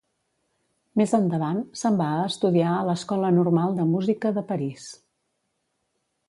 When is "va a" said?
1.99-2.23